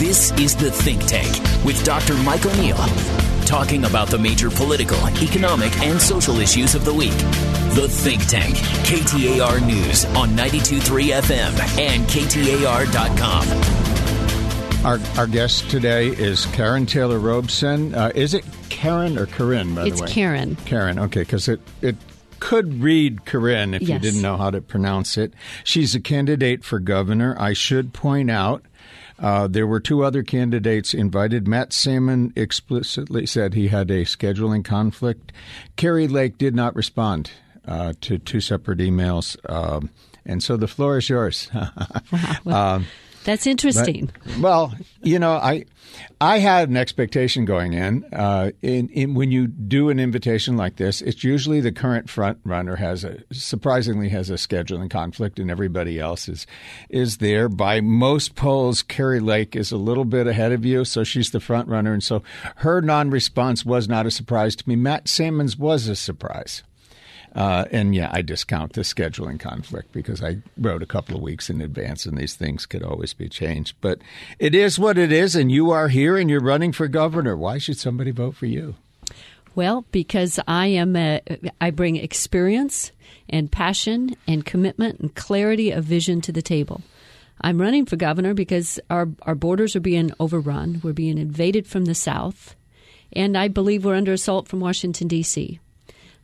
[0.00, 1.28] This is The Think Tank
[1.64, 2.14] with Dr.
[2.22, 2.76] Mike O'Neill,
[3.44, 7.12] talking about the major political, economic, and social issues of the week.
[7.74, 13.46] The Think Tank, KTAR News on 92.3 FM and KTAR.com.
[14.86, 17.94] Our, our guest today is Karrin Taylor Robson.
[17.94, 20.06] Uh, is it Karen or Corinne, by it's the way?
[20.06, 20.56] It's Karen.
[20.64, 21.96] Karen, okay, because it, it
[22.40, 23.90] could read Corinne if Yes.
[23.90, 25.34] you didn't know how to pronounce it.
[25.62, 27.36] She's a candidate for governor.
[27.38, 28.64] I should point out
[29.20, 31.46] uh, there were two other candidates invited.
[31.46, 35.32] Matt Salmon explicitly said he had a scheduling conflict.
[35.76, 37.30] Kari Lake did not respond
[37.68, 39.36] uh, to two separate emails.
[39.48, 39.90] Um,
[40.24, 41.50] and so the floor is yours.
[42.46, 42.86] Um,
[43.24, 44.10] That's interesting.
[44.40, 45.66] well, you know, I
[46.20, 48.04] I had an expectation going in.
[48.12, 52.38] Uh, in, in when you do an invitation like this, it's usually the current front
[52.44, 56.46] runner has a surprisingly has a scheduling conflict, and everybody else is
[56.88, 57.48] is there.
[57.48, 61.40] By most polls, Kari Lake is a little bit ahead of you, so she's the
[61.40, 62.22] front runner, and so
[62.56, 64.76] her non-response was not a surprise to me.
[64.76, 66.62] Matt Salmon's was a surprise.
[67.34, 71.48] Uh, and yeah, I discount the scheduling conflict because I wrote a couple of weeks
[71.48, 73.76] in advance and these things could always be changed.
[73.80, 74.00] But
[74.38, 77.36] it is what it is, and you are here and you're running for governor.
[77.36, 78.74] Why should somebody vote for you?
[79.54, 81.20] Well, because I am a,
[81.60, 82.92] I bring experience
[83.28, 86.82] and passion and commitment and clarity of vision to the table.
[87.40, 90.80] I'm running for governor because our our borders are being overrun.
[90.82, 92.54] We're being invaded from the south,
[93.12, 95.58] and I believe we're under assault from Washington D.C.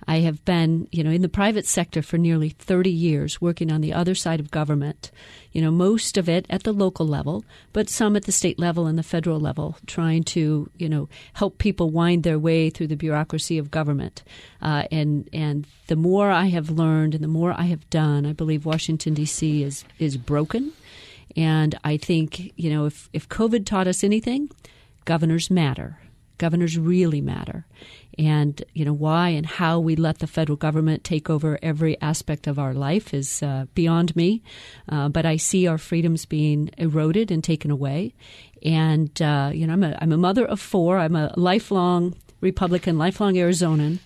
[0.06, 3.80] I have been, you know, in the private sector for nearly 30 years, working on
[3.80, 5.10] the other side of government.
[5.52, 8.86] You know, most of it at the local level, but some at the state level
[8.86, 12.96] and the federal level, trying to, you know, help people wind their way through the
[12.96, 14.22] bureaucracy of government.
[14.62, 18.32] Uh, and and the more I have learned and the more I have done, I
[18.32, 19.62] believe Washington D.C.
[19.62, 20.72] is is broken.
[21.36, 24.50] And I think, you know, if if COVID taught us anything,
[25.04, 25.98] governors matter
[26.38, 27.66] governors really matter.
[28.18, 32.46] And you know why and how we let the federal government take over every aspect
[32.46, 34.42] of our life is uh, beyond me.
[34.88, 38.14] Uh, but i see our freedoms being eroded and taken away.
[38.62, 40.98] And uh, you know I'm a, I'm a mother of four.
[40.98, 43.98] I'm a lifelong republican lifelong arizonan.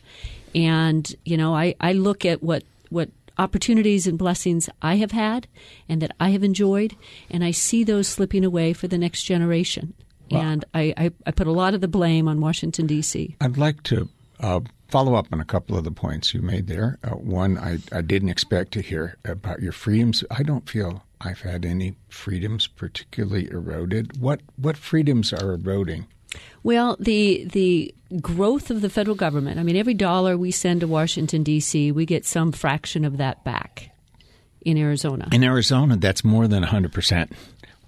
[0.55, 5.49] And you know i, I look at what what opportunities and blessings I have had
[5.89, 6.95] and that I have enjoyed,
[7.31, 9.95] and I see those slipping away for the next generation.
[10.39, 13.37] And I, I, I put a lot of the blame on Washington, D.C.
[13.41, 14.09] I'd like to
[14.41, 16.99] uh, follow up on a couple of the points you made there.
[17.05, 20.25] Uh, one, I, I didn't expect to hear about your freedoms.
[20.31, 24.21] I don't feel I've had any freedoms particularly eroded.
[24.21, 26.07] What what freedoms are eroding?
[26.63, 29.61] Well, the the growth of the federal government.
[29.61, 33.45] I mean, every dollar we send to Washington D.C., we get some fraction of that
[33.45, 33.91] back
[34.63, 35.29] in Arizona.
[35.33, 37.33] In Arizona, that's more than 100 percent.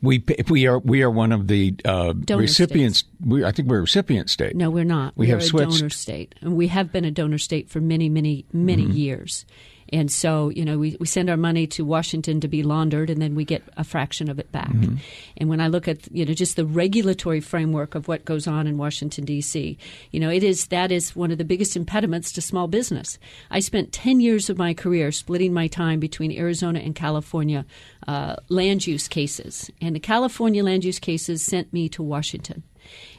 [0.03, 3.05] We we are we are one of the uh, recipients.
[3.25, 4.57] We, I think we're a recipient state.
[4.57, 5.17] No, we're not.
[5.17, 5.79] We are have a switched.
[5.79, 8.93] donor state, and we have been a donor state for many, many, many Mm-hmm.
[8.93, 9.47] years.
[9.93, 13.21] And so, you know, we, we send our money to Washington to be laundered, and
[13.21, 14.71] then we get a fraction of it back.
[14.71, 14.97] Mm-hmm.
[15.37, 18.67] And when I look at, you know, just the regulatory framework of what goes on
[18.67, 19.77] in Washington D.C.,
[20.11, 23.19] you know, it is that is one of the biggest impediments to small business.
[23.51, 27.67] I spent ten years of my career splitting my time between Arizona and California
[28.09, 32.63] uh, land use cases, and the California land use cases sent me to Washington.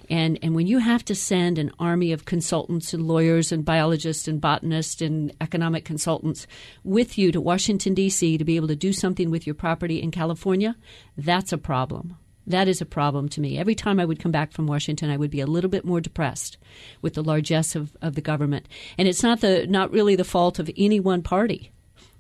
[0.09, 4.28] And and when you have to send an army of consultants and lawyers and biologists
[4.28, 6.47] and botanists and economic consultants
[6.84, 8.38] with you to Washington D.C.
[8.38, 10.75] to be able to do something with your property in California,
[11.18, 12.18] that's a problem.
[12.46, 13.58] That is a problem to me.
[13.58, 16.02] Every time I would come back from Washington, I would be a little bit more
[16.02, 16.58] depressed
[17.02, 18.68] with the largesse of, of the government.
[18.97, 21.72] And it's not the not really the fault of any one party.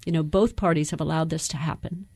[0.05, 2.07] You know, both parties have allowed this to happen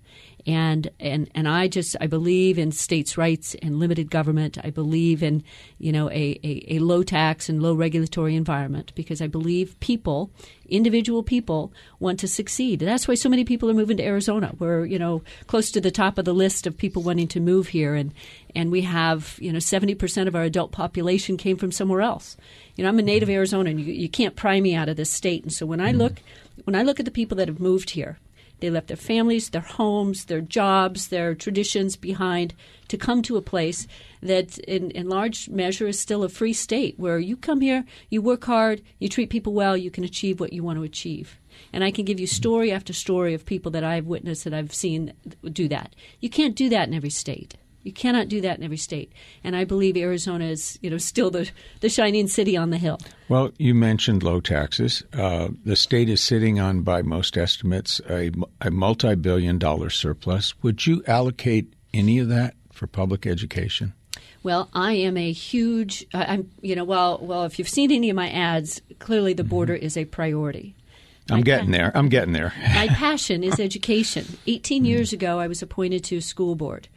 [0.48, 4.58] and and and I just I believe in states' rights and limited government.
[4.64, 5.44] I believe in
[5.78, 10.32] you know a, a, a low tax and low regulatory environment because I believe people,
[10.70, 12.80] individual people, want to succeed.
[12.80, 14.56] That's why so many people are moving to Arizona.
[14.58, 17.68] We're you know close to the top of the list of people wanting to move
[17.68, 18.14] here, and
[18.56, 22.38] and we have you know seventy percent of our adult population came from somewhere else.
[22.78, 23.42] You know I'm a native mm-hmm.
[23.42, 23.80] Arizonan.
[23.80, 26.00] You, you can't pry me out of this state, and so when I mm-hmm.
[26.00, 26.22] look
[26.64, 28.18] when I look at the people that have moved here
[28.60, 32.54] they left their families, their homes, their jobs, their traditions behind
[32.88, 33.88] to come to a place
[34.22, 38.22] that, in, in large measure, is still a free state where you come here, you
[38.22, 41.38] work hard, you treat people well, you can achieve what you want to achieve.
[41.74, 44.74] And I can give you story after story of people that I've witnessed that I've
[44.74, 45.14] seen
[45.52, 45.96] do that.
[46.20, 47.56] You can't do that in every state.
[47.88, 49.14] You cannot do that in every state.
[49.46, 51.50] And I believe Arizona is, you know, still the,
[51.80, 53.00] the shining city on the hill.
[53.30, 55.04] Well, you mentioned low taxes.
[55.14, 60.54] Uh, the state is sitting on, by most estimates, a, a multi billion dollar surplus.
[60.64, 63.94] Would you allocate any of that for public education?
[64.44, 66.06] Well, I am a huge.
[66.14, 67.46] I'm, you know, well, well.
[67.46, 69.86] If you've seen any of my ads, clearly the border mm-hmm.
[69.86, 70.76] is a priority.
[71.30, 71.92] I'm my getting pa- there.
[71.96, 72.54] I'm getting there.
[72.74, 74.26] my passion is education.
[74.48, 74.86] 18 mm-hmm.
[74.86, 76.88] years ago, I was appointed to a school board,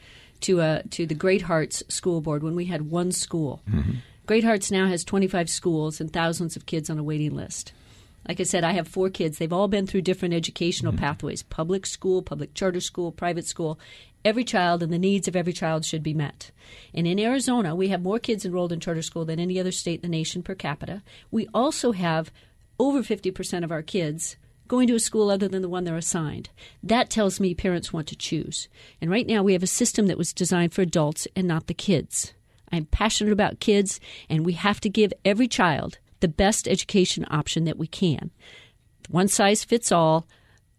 [0.42, 3.62] to a to the Great Hearts School Board when we had one school.
[3.68, 3.92] Mm-hmm.
[4.26, 7.72] Great Hearts now has 25 schools and thousands of kids on a waiting list.
[8.28, 9.38] Like I said, I have four kids.
[9.38, 11.00] They've all been through different educational mm-hmm.
[11.00, 13.78] pathways public school, public charter school, private school.
[14.24, 16.50] Every child and the needs of every child should be met.
[16.92, 20.04] And in Arizona, we have more kids enrolled in charter school than any other state
[20.04, 21.02] in the nation per capita.
[21.30, 22.30] We also have
[22.78, 24.36] over 50% of our kids
[24.70, 26.48] going to a school other than the one they're assigned.
[26.80, 28.68] That tells me parents want to choose.
[29.00, 31.74] And right now, we have a system that was designed for adults and not the
[31.74, 32.34] kids.
[32.70, 37.64] I'm passionate about kids, and we have to give every child the best education option
[37.64, 38.30] that we can.
[39.08, 40.28] One size fits all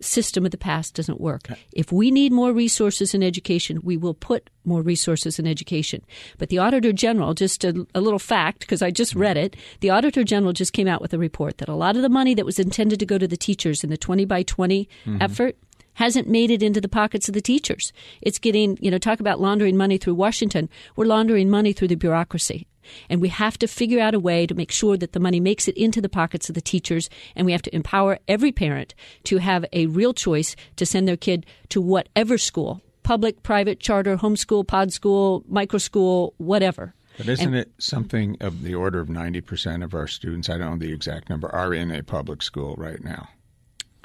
[0.01, 1.47] system of the past doesn't work.
[1.73, 6.03] If we need more resources in education, we will put more resources in education.
[6.37, 9.89] But the Auditor General, just a, a little fact, because I just read it, the
[9.89, 12.45] Auditor General just came out with a report that a lot of the money that
[12.45, 15.21] was intended to go to the teachers in the 20 by 20 mm-hmm.
[15.21, 15.57] effort
[15.93, 17.91] hasn't made it into the pockets of the teachers.
[18.21, 20.69] It's getting, you know, talk about laundering money through Washington.
[20.95, 22.67] We're laundering money through the bureaucracy.
[23.09, 25.67] And we have to figure out a way to make sure that the money makes
[25.67, 27.09] it into the pockets of the teachers.
[27.35, 28.93] And we have to empower every parent
[29.25, 34.15] to have a real choice to send their kid to whatever school public, private, charter,
[34.15, 36.93] homeschool, pod school, micro school, whatever.
[37.17, 40.71] But isn't and, it something of the order of 90% of our students, I don't
[40.71, 43.27] know the exact number, are in a public school right now?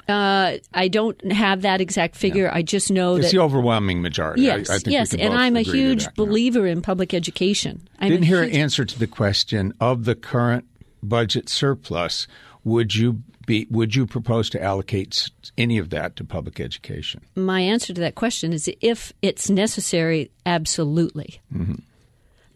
[0.07, 2.45] Uh, I don't have that exact figure.
[2.45, 2.55] Yeah.
[2.55, 4.43] I just know it's that the overwhelming majority.
[4.43, 7.87] Yes, I, I yes, and I'm a huge believer in public education.
[7.99, 8.55] I'm Didn't hear huge...
[8.55, 10.65] an answer to the question of the current
[11.03, 12.27] budget surplus.
[12.63, 13.67] Would you be?
[13.69, 17.21] Would you propose to allocate any of that to public education?
[17.35, 21.41] My answer to that question is if it's necessary, absolutely.
[21.53, 21.75] Mm-hmm.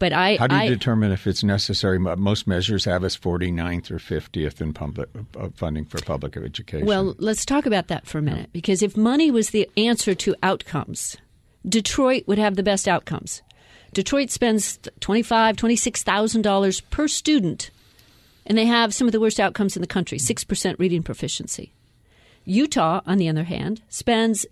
[0.01, 1.99] But I, how do you I, determine if it's necessary?
[1.99, 5.09] Most measures have us 49th or 50th in public
[5.39, 6.87] uh, funding for public education.
[6.87, 10.35] Well, let's talk about that for a minute because if money was the answer to
[10.41, 11.17] outcomes,
[11.69, 13.43] Detroit would have the best outcomes.
[13.93, 17.69] Detroit spends twenty-five, twenty-six thousand dollars per student,
[18.47, 21.73] and they have some of the worst outcomes in the country: six percent reading proficiency.
[22.43, 24.47] Utah, on the other hand, spends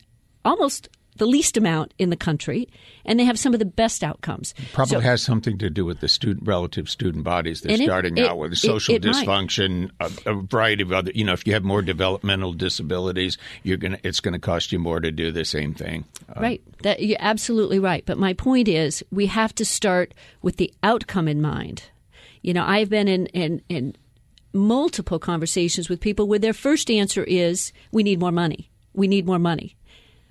[0.46, 2.68] almost the least amount in the country,
[3.06, 4.54] and they have some of the best outcomes.
[4.74, 8.26] Probably so, has something to do with the student relative student bodies they're starting it,
[8.26, 11.12] out with, social it, it dysfunction, a, a, variety of other.
[11.14, 14.80] You know, if you have more developmental disabilities, you're gonna it's going to cost you
[14.80, 16.06] more to do the same thing.
[16.30, 18.06] Uh, right, that, you're absolutely right.
[18.06, 21.84] But my point is, we have to start with the outcome in mind.
[22.42, 23.96] You know, I've been in in, in
[24.54, 28.70] multiple conversations with people where their first answer is, "We need more money.
[28.94, 29.76] We need more money."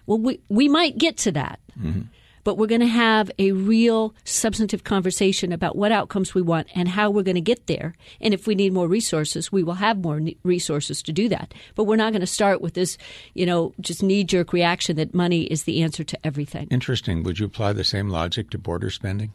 [0.08, 1.60] Well, we, we might get to that.
[1.78, 2.02] Mm-hmm.
[2.44, 6.88] But we're going to have a real substantive conversation about what outcomes we want and
[6.88, 7.94] how we're going to get there.
[8.22, 11.52] And if we need more resources, we will have more resources to do that.
[11.74, 12.96] But we're not going to start with this,
[13.34, 16.68] you know, just knee jerk reaction that money is the answer to everything.
[16.70, 17.22] Interesting.
[17.24, 19.34] Would you apply the same logic to border spending?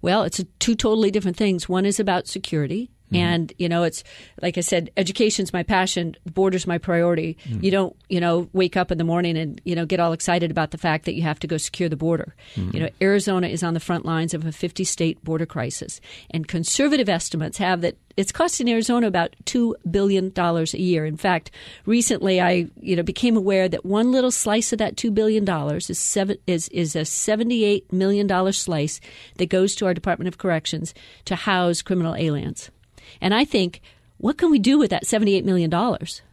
[0.00, 1.68] Well, it's two totally different things.
[1.68, 3.16] One is about security, Mm-hmm.
[3.16, 4.04] And, you know, it's
[4.42, 7.36] like I said, education's my passion, border's my priority.
[7.44, 7.64] Mm-hmm.
[7.64, 10.50] You don't, you know, wake up in the morning and, you know, get all excited
[10.50, 12.34] about the fact that you have to go secure the border.
[12.54, 12.76] Mm-hmm.
[12.76, 16.00] You know, Arizona is on the front lines of a 50 state border crisis.
[16.30, 21.06] And conservative estimates have that it's costing Arizona about $2 billion a year.
[21.06, 21.52] In fact,
[21.86, 25.98] recently I, you know, became aware that one little slice of that $2 billion is,
[26.00, 29.00] seven, is, is a $78 million slice
[29.36, 30.94] that goes to our Department of Corrections
[31.26, 32.72] to house criminal aliens.
[33.20, 33.80] And I think,
[34.18, 35.70] what can we do with that $78 million?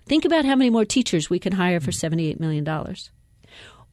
[0.06, 2.68] Think about how many more teachers we can hire for $78 million.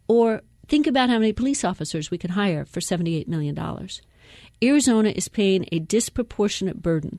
[0.09, 3.59] Or think about how many police officers we can hire for $78 million.
[4.63, 7.19] Arizona is paying a disproportionate burden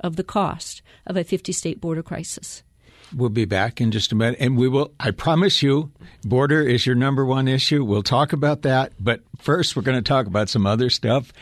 [0.00, 2.62] of the cost of a 50 state border crisis.
[3.14, 4.38] We'll be back in just a minute.
[4.40, 5.92] And we will, I promise you,
[6.24, 7.84] border is your number one issue.
[7.84, 8.92] We'll talk about that.
[8.98, 11.32] But first, we're going to talk about some other stuff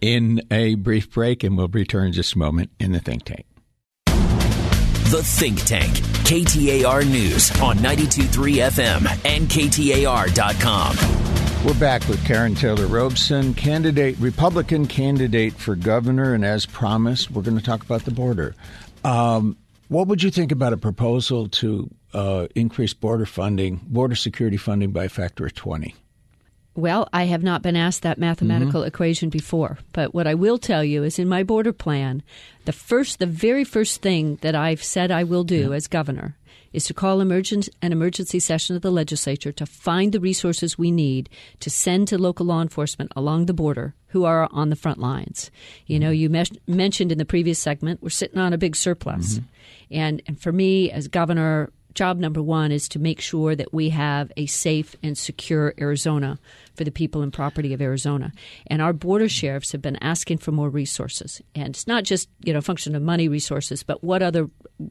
[0.00, 3.46] in a brief break, and we'll return in just a moment in the think tank.
[5.10, 5.92] The Think Tank,
[6.24, 11.20] KTAR News on 92.3 FM and KTAR.com.
[11.66, 17.42] We're back with Karrin Taylor Robson, candidate, Republican candidate for governor, and as promised, we're
[17.42, 18.54] going to talk about the border.
[19.02, 19.56] Um,
[19.90, 24.92] what would you think about a proposal to uh, increase border funding, border security funding
[24.92, 25.96] by a factor of 20?
[26.76, 28.86] Well, I have not been asked that mathematical mm-hmm.
[28.86, 32.22] equation before, but what I will tell you is in my border plan,
[32.66, 35.76] the first the very first thing that I've said I will do yeah.
[35.76, 36.36] as governor
[36.72, 40.90] is to call emergent, an emergency session of the legislature to find the resources we
[40.90, 41.28] need
[41.60, 45.50] to send to local law enforcement along the border who are on the front lines.
[45.86, 49.34] You know, you mes- mentioned in the previous segment, we're sitting on a big surplus.
[49.34, 49.46] Mm-hmm.
[49.92, 53.90] And, and for me, as governor, job number one is to make sure that we
[53.90, 56.38] have a safe and secure Arizona
[56.74, 58.32] for the people and property of Arizona.
[58.66, 61.42] And our border sheriffs have been asking for more resources.
[61.54, 64.48] And it's not just, you know, function of money resources, but what other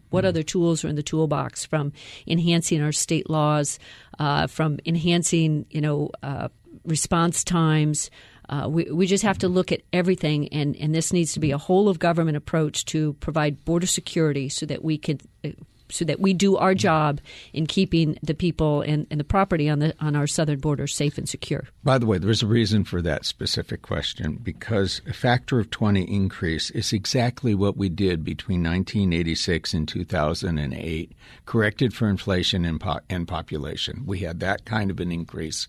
[0.09, 1.93] what other tools are in the toolbox from
[2.27, 3.79] enhancing our state laws,
[4.19, 6.49] uh, from enhancing, you know, uh,
[6.85, 8.11] response times,
[8.49, 11.51] uh, we, we just have to look at everything, and, and this needs to be
[11.51, 15.49] a whole of government approach to provide border security so that we can uh,
[15.91, 17.19] so that we do our job
[17.53, 21.17] in keeping the people and, and, the property on the on our southern border safe
[21.17, 21.67] and secure.
[21.84, 26.03] By the way, there's a reason for that specific question because a factor of 20
[26.03, 31.12] increase is exactly what we did between 1986 and 2008,
[31.46, 34.03] corrected for inflation and, po- and population.
[34.05, 35.67] We had that kind of an increase.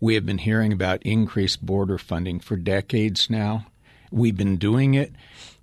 [0.00, 3.66] We have been hearing about increased border funding for decades now.
[4.10, 5.12] We've been doing it,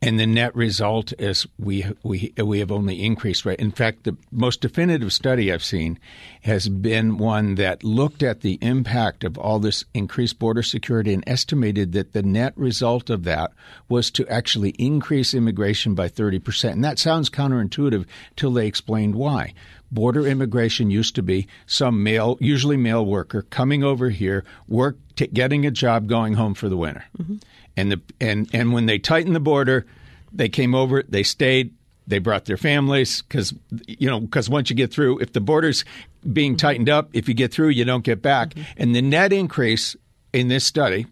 [0.04, 3.60] and the net result is we we we have only increased rate.
[3.60, 5.98] In fact, the most definitive study I've seen
[6.42, 11.24] has been one that looked at the impact of all this increased border security and
[11.26, 13.54] estimated that the net result of that
[13.88, 16.72] was to actually increase immigration by 30%.
[16.72, 18.06] And that sounds counterintuitive
[18.36, 19.54] till they explained why.
[19.90, 25.28] Border immigration used to be some male, usually male worker coming over here, work, t-
[25.28, 27.06] getting a job, going home for the winter.
[27.18, 27.38] Mm-hmm
[27.76, 29.86] and the and and when they tightened the border,
[30.32, 31.74] they came over, they stayed,
[32.08, 33.54] they brought their families because
[33.88, 35.86] you know because once you get through, if the border's
[36.32, 38.50] being tightened up, if you get through, you don't get back.
[38.50, 38.72] Mm-hmm.
[38.78, 39.96] And the net increase
[40.32, 41.08] in this study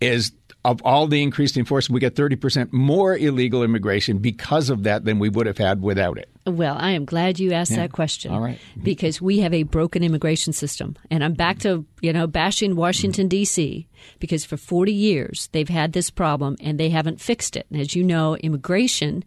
[0.00, 0.32] is
[0.66, 5.20] of all the increased enforcement, we get 30% more illegal immigration because of that than
[5.20, 6.28] we would have had without it.
[6.44, 7.78] Well, I am glad you asked yeah.
[7.78, 8.32] that question.
[8.32, 8.58] All right.
[8.82, 10.96] Because we have a broken immigration system.
[11.08, 13.86] And I'm back to, you know, bashing Washington, D.C.,
[14.18, 17.66] because for 40 years they've had this problem and they haven't fixed it.
[17.70, 19.24] And as you know, immigration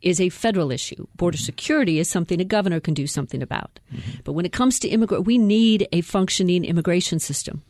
[0.00, 1.06] is a federal issue.
[1.16, 3.78] Border security is something a governor can do something about.
[3.92, 4.20] Mm-hmm.
[4.24, 7.62] But when it comes to immigrant, we need a functioning immigration system.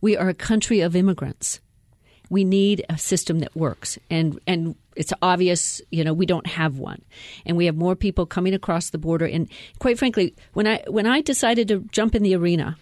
[0.00, 1.60] We are a country of immigrants
[2.34, 3.96] we need a system that works.
[4.10, 7.00] And and it's obvious you know we don't have one.
[7.46, 9.24] And we have more people coming across the border.
[9.24, 9.48] And
[9.78, 12.76] quite frankly when i when i decided to jump in the arena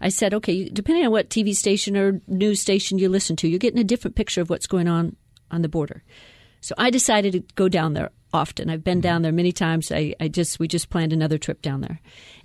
[0.00, 3.58] i said okay depending on what tv station or news station you listen to you're
[3.66, 5.16] getting a different picture of what's going on
[5.50, 6.02] on the border.
[6.60, 8.68] So i decided to go down there often.
[8.68, 9.92] I've been down there many times.
[9.92, 12.00] I, I just we just planned another trip down there.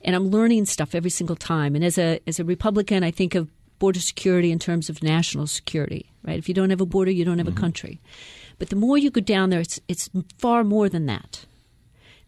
[0.05, 1.75] And i'm learning stuff every single time.
[1.75, 5.47] And as a as a republican i think of border security in terms of national
[5.47, 6.39] security, right?
[6.39, 7.57] If you don't have a border, you don't have mm-hmm.
[7.57, 8.01] a country.
[8.57, 11.45] But the more you go down there, it's, it's far more than that.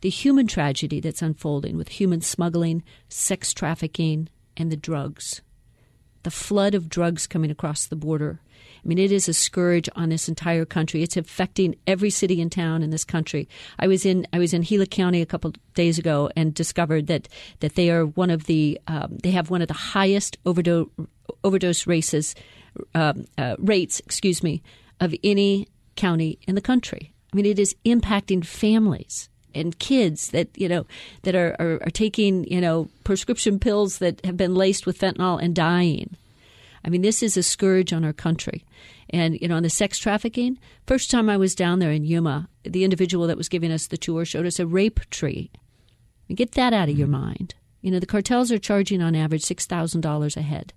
[0.02, 5.42] The human tragedy that's unfolding with human smuggling, sex trafficking, and the drugs.
[6.24, 8.42] The flood of drugs coming across the border
[8.84, 11.04] I mean, it is a scourge on this entire country.
[11.04, 13.48] It's affecting every city and town in this country.
[13.78, 17.28] I was in I was in Gila County a couple days ago and discovered that
[17.60, 20.88] that they are one of the um, they have one of the highest overdose
[21.44, 22.34] overdose races
[22.96, 24.62] um, uh, rates, excuse me,
[25.00, 27.14] of any county in the country.
[27.32, 30.86] I mean, it is impacting families and kids that you know
[31.24, 35.42] that are, are, are, taking you know prescription pills that have been laced with fentanyl
[35.42, 36.16] and dying.
[36.84, 38.66] I mean, this is a scourge on our country.
[39.12, 42.48] And, you know, on the sex trafficking, first time I was down there in Yuma,
[42.64, 45.52] the individual that was giving us the tour showed us a rape tree.
[46.30, 47.26] get that out of your mm-hmm.
[47.26, 47.56] mind.
[47.82, 50.74] You know, the cartels are charging on average $6,000 a head.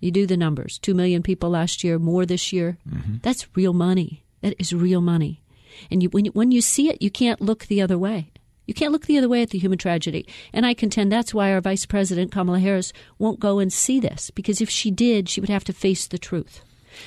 [0.00, 2.78] You do the numbers 2 million people last year, more this year.
[2.88, 3.16] Mm-hmm.
[3.22, 4.24] That's real money.
[4.40, 5.42] That is real money.
[5.90, 8.30] And you, when, you, when you see it, you can't look the other way.
[8.66, 10.26] You can't look the other way at the human tragedy.
[10.52, 14.30] And I contend that's why our Vice President, Kamala Harris, won't go and see this,
[14.30, 16.62] because if she did, she would have to face the truth.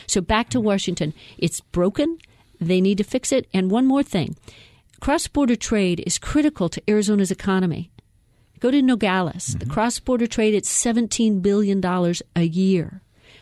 [0.08, 1.14] So back to Washington.
[1.38, 2.18] It's broken.
[2.60, 3.48] They need to fix it.
[3.54, 4.36] And one more thing
[5.00, 7.92] cross border trade is critical to Arizona's economy.
[8.64, 9.50] Go to Nogales.
[9.50, 9.60] Mm-hmm.
[9.60, 13.02] The cross border trade, it's $17 billion a year.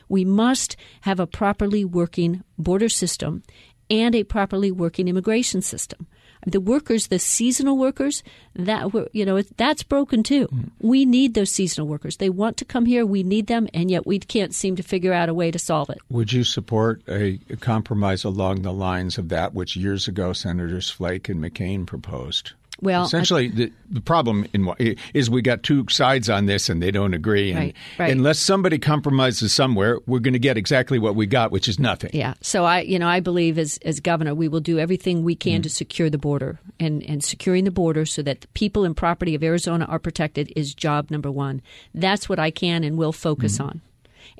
[0.09, 3.43] We must have a properly working border system
[3.87, 6.07] and a properly working immigration system
[6.45, 8.23] the workers, the seasonal workers,
[8.55, 10.47] that you know that's broken too.
[10.47, 10.71] Mm.
[10.79, 12.17] We need those seasonal workers.
[12.17, 13.05] They want to come here.
[13.05, 15.89] We need them, and yet we can't seem to figure out a way to solve
[15.89, 15.99] it.
[16.09, 21.29] Would you support a compromise along the lines of that which years ago Senators Flake
[21.29, 22.53] and McCain proposed?
[22.81, 24.73] Well, essentially, I, the, the problem in,
[25.13, 27.51] is we got two sides on this, and they don't agree.
[27.51, 28.11] And right, right.
[28.11, 32.09] unless somebody compromises somewhere, we're going to get exactly what we got, which is nothing.
[32.13, 32.33] Yeah.
[32.41, 35.59] So I, you know, I believe as as governor, we will do everything we can
[35.59, 35.63] mm.
[35.63, 39.35] to secure the border, and and securing the border so that the people and property
[39.35, 41.61] of Arizona are protected is job number one.
[41.93, 43.65] That's what I can and will focus mm.
[43.65, 43.81] on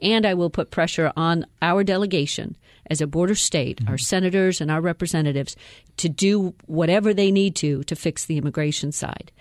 [0.02, 2.56] and I will put pressure on our delegation
[2.90, 3.90] as a border state, mm-hmm.
[3.90, 5.56] our senators and our representatives,
[5.98, 9.32] to do whatever they need to to fix the immigration side.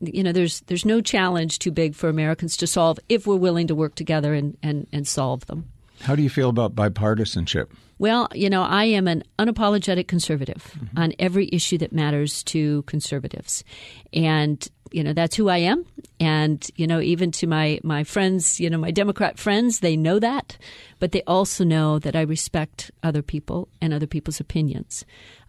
[0.00, 3.66] You know, there's there's no challenge too big for Americans to solve if we're willing
[3.68, 5.70] to work together and, and, and solve them.
[6.00, 7.68] How do you feel about bipartisanship?
[7.98, 10.98] Well, you know, I am an unapologetic conservative mm-hmm.
[10.98, 13.64] on every issue that matters to conservatives.
[14.12, 15.84] And you know that's who I am,
[16.20, 20.18] and you know even to my my friends, you know my Democrat friends, they know
[20.18, 20.58] that,
[20.98, 25.04] but they also know that I respect other people and other people's opinions.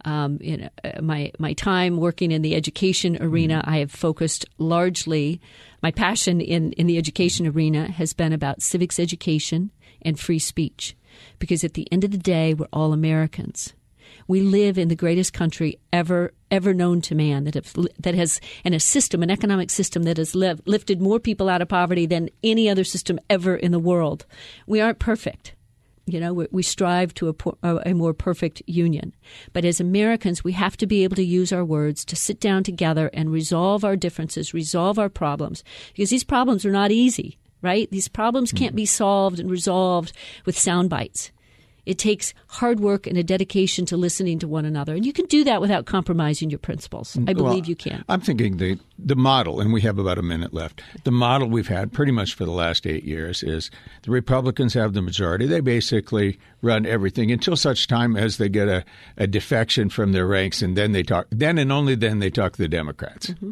[0.05, 3.69] Um, you know, uh, my my time working in the education arena, mm-hmm.
[3.69, 5.41] I have focused largely.
[5.81, 10.95] My passion in in the education arena has been about civics education and free speech,
[11.39, 13.73] because at the end of the day, we're all Americans.
[14.27, 18.39] We live in the greatest country ever ever known to man that have, that has
[18.63, 22.05] and a system, an economic system that has live, lifted more people out of poverty
[22.05, 24.25] than any other system ever in the world.
[24.65, 25.53] We aren't perfect.
[26.05, 29.13] You know, we, we strive to a, a, more perfect union.
[29.51, 32.63] But as Americans, we have to be able to use our words to sit down
[32.63, 37.91] together and resolve our differences, resolve our problems, because these problems are not easy, right?
[37.91, 38.77] These problems can't mm-hmm.
[38.77, 40.13] be solved and resolved
[40.45, 41.31] with sound bites.
[41.87, 44.93] It takes hard work and a dedication to listening to one another.
[44.93, 47.17] And you can do that without compromising your principles.
[47.25, 48.03] I believe well, you can.
[48.09, 51.69] I'm thinking the, the model, and we have about a minute left, the model we've
[51.69, 53.71] had pretty much for the last eight years is
[54.03, 55.45] the Republicans have the majority.
[55.45, 58.83] They basically run everything until such time as they get a,
[59.15, 62.51] a defection from their ranks, and then they talk, then and only then they talk
[62.51, 63.27] to the Democrats.
[63.27, 63.51] Mm-hmm.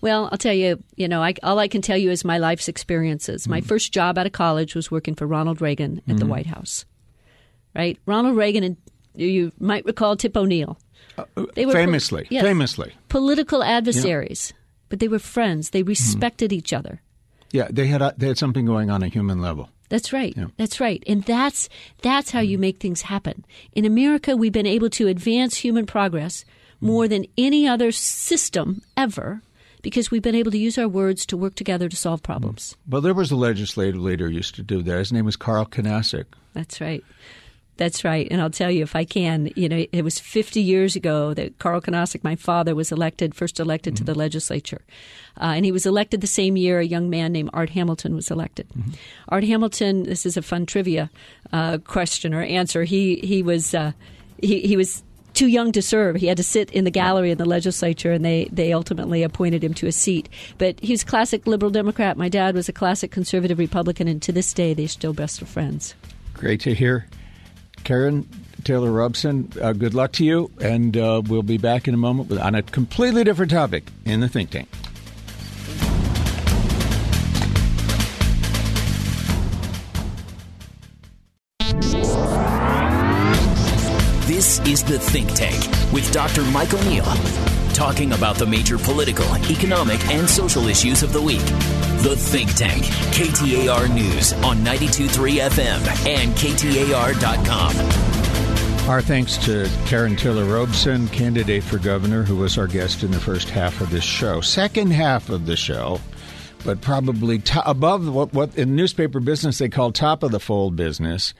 [0.00, 2.66] Well, I'll tell you, you know, I, all I can tell you is my life's
[2.66, 3.46] experiences.
[3.46, 3.68] My mm-hmm.
[3.68, 6.16] first job out of college was working for Ronald Reagan at mm-hmm.
[6.16, 6.84] the White House
[7.78, 7.98] right?
[8.04, 8.76] Ronald Reagan and
[9.14, 10.78] you might recall Tip O'Neill.
[11.16, 14.62] Uh, they were famously, po- yes, famously political adversaries, yeah.
[14.88, 15.70] but they were friends.
[15.70, 16.54] They respected mm.
[16.54, 17.00] each other.
[17.50, 19.70] Yeah, they had a, they had something going on a human level.
[19.88, 20.34] That's right.
[20.36, 20.48] Yeah.
[20.58, 21.02] That's right.
[21.06, 21.68] And that's
[22.02, 23.44] that's how you make things happen.
[23.72, 26.44] In America, we've been able to advance human progress
[26.80, 27.08] more mm.
[27.08, 29.40] than any other system ever
[29.82, 32.76] because we've been able to use our words to work together to solve problems.
[32.88, 34.98] Well, there was a legislative leader who used to do that.
[34.98, 36.26] His name was Carl Kunasek.
[36.52, 37.04] That's right.
[37.78, 38.26] That's right.
[38.28, 41.58] And I'll tell you, if I can, you know, it was 50 years ago that
[41.58, 43.98] Carl Kunasek, my father, was elected, first elected mm-hmm.
[43.98, 44.18] to the mm-hmm.
[44.18, 44.82] legislature.
[45.40, 48.32] Uh, and he was elected the same year a young man named Art Hamilton was
[48.32, 48.68] elected.
[48.70, 48.90] Mm-hmm.
[49.28, 51.08] Art Hamilton, this is a fun trivia
[51.52, 52.82] uh, question or answer.
[52.82, 53.92] He, he was, uh,
[54.42, 56.16] he, he was too young to serve.
[56.16, 59.62] He had to sit in the gallery in the legislature, and they, they ultimately appointed
[59.62, 60.28] him to a seat.
[60.58, 62.16] But he was classic liberal Democrat.
[62.16, 65.48] My dad was a classic conservative Republican, and to this day, they're still best of
[65.48, 65.94] friends.
[66.34, 67.06] Great to hear.
[67.88, 68.26] Karrin
[68.64, 72.28] Taylor Robson, uh, good luck to you, and uh, we'll be back in a moment
[72.28, 74.68] with, on a completely different topic in the think tank.
[84.26, 85.58] This is the Think Tank
[85.90, 86.42] with Dr.
[86.44, 87.06] Mike O'Neill,
[87.78, 91.44] talking about the major political, economic, and social issues of the week.
[92.02, 92.82] The Think Tank,
[93.14, 97.76] KTAR News on 92.3 FM and KTAR.com.
[98.90, 103.20] Our thanks to Karrin Taylor Robson, candidate for governor, who was our guest in the
[103.20, 104.40] first half of this show.
[104.40, 106.00] Second half of the show,
[106.64, 111.32] but probably above what, what in newspaper business they call top of the fold business,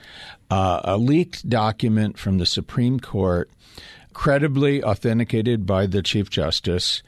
[0.49, 3.49] uh, a leaked document from the Supreme Court,
[4.19, 7.01] credibly authenticated by the Chief Justice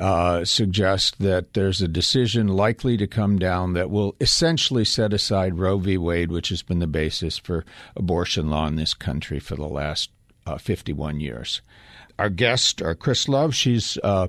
[0.00, 5.58] uh, suggest that there's a decision likely to come down that will essentially set aside
[5.58, 5.98] Roe v.
[5.98, 10.08] Wade, which has been the basis for abortion law in this country for the last
[10.46, 11.60] uh, 51 years.
[12.18, 14.28] Our guest, our Chris Love, she's uh,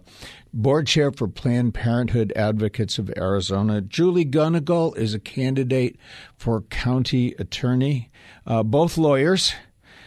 [0.54, 3.80] board chair for Planned Parenthood Advocates of Arizona.
[3.80, 5.98] Julie Gunnigle is a candidate
[6.36, 8.12] for county attorney,
[8.45, 9.54] uh, both lawyers,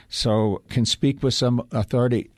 [0.09, 2.31] so can speak with some authority.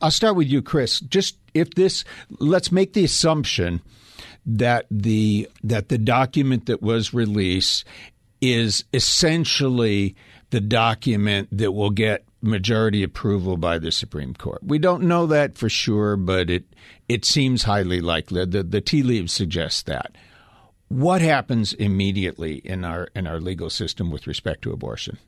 [0.00, 1.00] I'll start with you, Chris.
[1.00, 2.04] Just if this,
[2.38, 3.80] let's make the assumption
[4.46, 7.84] that the that the document that was released
[8.40, 10.14] is essentially
[10.50, 14.62] the document that will get majority approval by the Supreme Court.
[14.62, 16.64] We don't know that for sure, but it
[17.08, 18.44] it seems highly likely.
[18.44, 20.14] The the tea leaves suggest that.
[20.88, 25.18] What happens immediately in our in our legal system with respect to abortion?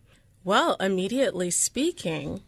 [0.47, 2.41] Well, immediately speaking,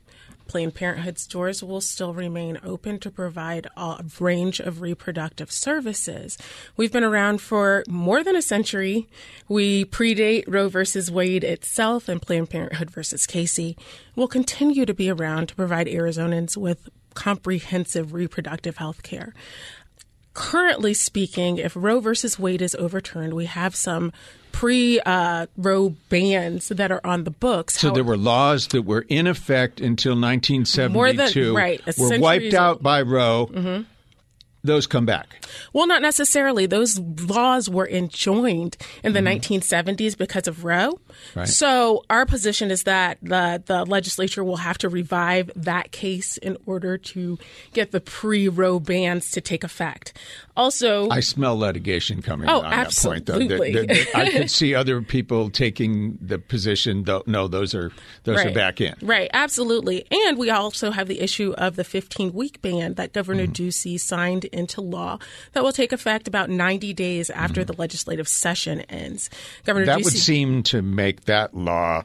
[0.46, 6.38] Planned Parenthood's doors will still remain open to provide a range of reproductive services.
[6.76, 9.08] We've been around for more than a century.
[9.48, 13.76] We predate Roe versus Wade itself and Planned Parenthood versus Casey.
[14.14, 19.34] We'll continue to be around to provide Arizonans with comprehensive reproductive health care
[20.38, 24.12] currently speaking, if Roe versus Wade is overturned, we have some
[24.52, 27.78] pre uh, Roe bans that are on the books.
[27.80, 30.92] So How- there were laws that were in effect until 1972.
[30.92, 33.84] More than- right, were wiped out by Roe.
[34.68, 35.44] Those come back.
[35.72, 36.66] Well, not necessarily.
[36.66, 40.92] Those laws were enjoined in the 1970s because of Roe.
[40.92, 41.38] Mm-hmm.
[41.40, 41.48] Right.
[41.48, 46.56] So our position is that the the legislature will have to revive that case in
[46.66, 47.38] order to
[47.72, 50.12] get the pre-Roe bans to take effect.
[50.56, 53.34] Also, I smell litigation coming Oh, on that point, though.
[53.34, 53.72] absolutely.
[53.72, 57.04] That- that- I could see other people taking the position.
[57.04, 57.90] Though, no, those are
[58.24, 58.94] those are back in.
[59.02, 60.04] Right, absolutely.
[60.10, 63.52] And we also have the issue of the 15 week ban that Governor Mm-hmm.
[63.68, 65.18] Ducey signed into law
[65.52, 67.72] that will take effect about 90 days after Mm-hmm.
[67.72, 69.30] the legislative session ends.
[69.64, 72.02] Governor That Ducey would seem to make that law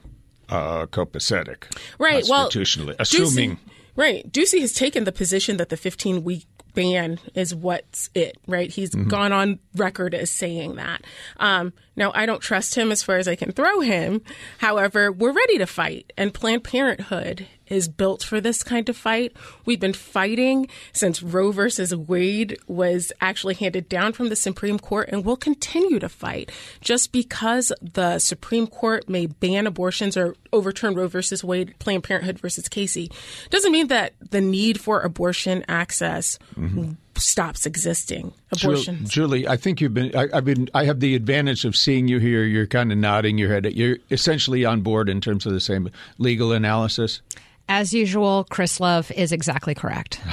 [0.49, 1.63] uh, copacetic,
[1.99, 3.57] right, well, constitutionally, Ducey- assuming
[3.95, 8.69] right, Ducey has taken the position that the 15 week ban is what's it, right?
[8.71, 9.07] He's Mm-hmm.
[9.09, 11.01] gone on record as saying that.
[11.37, 14.21] Um, now, I don't trust him as far as I can throw him.
[14.57, 19.33] However, we're ready to fight, and Planned Parenthood is built for this kind of fight.
[19.65, 25.09] We've been fighting since Roe versus Wade was actually handed down from the Supreme Court,
[25.11, 26.51] and we'll continue to fight.
[26.81, 32.39] Just because the Supreme Court may ban abortions or overturn Roe versus Wade, Planned Parenthood
[32.39, 33.11] versus Casey,
[33.49, 36.93] doesn't mean that the need for abortion access mm-hmm.
[37.23, 38.33] Stops existing.
[38.55, 39.09] Ju- Abortions.
[39.09, 40.15] Julie, I think you've been.
[40.15, 40.69] I, I've been.
[40.73, 42.43] I have the advantage of seeing you here.
[42.43, 43.65] You're kind of nodding your head.
[43.73, 47.21] You're essentially on board in terms of the same legal analysis.
[47.69, 50.19] As usual, Chris Love is exactly correct.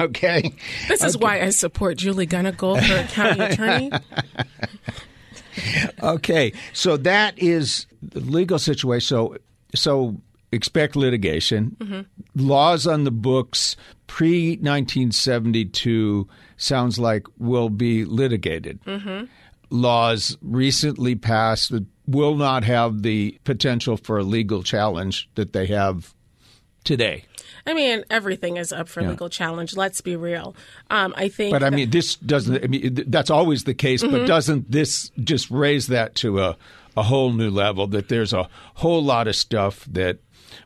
[0.00, 0.52] Okay.
[0.88, 3.90] This is why I support Julie Gunnigle for county attorney.
[6.02, 6.52] Okay.
[6.72, 9.00] So that is the legal situation.
[9.06, 9.36] So
[9.74, 10.16] so
[10.52, 12.06] expect litigation.
[12.34, 18.80] Laws on the books pre 1972 sounds like will be litigated.
[19.70, 25.66] Laws recently passed that will not have the potential for a legal challenge that they
[25.66, 26.14] have
[26.84, 27.24] today.
[27.66, 29.76] I mean, everything is up for legal challenge.
[29.76, 30.56] Let's be real.
[30.88, 31.52] Um, I think.
[31.52, 32.64] But I mean, this doesn't.
[32.64, 34.02] I mean, that's always the case.
[34.02, 34.12] Mm-hmm.
[34.12, 36.56] But doesn't this just raise that to a
[36.96, 37.86] a whole new level?
[37.86, 40.18] That there's a whole lot of stuff that